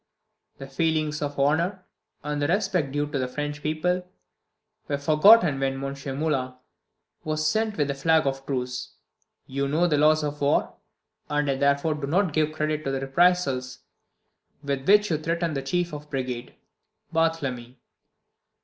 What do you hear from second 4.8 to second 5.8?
were forgotten when